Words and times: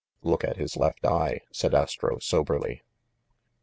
"Look 0.23 0.43
at 0.43 0.57
his 0.57 0.75
left 0.77 1.05
eye," 1.05 1.41
said 1.51 1.75
Astro 1.75 2.17
soberly. 2.17 2.81